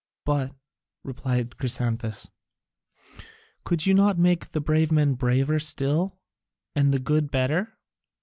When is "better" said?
7.29-7.77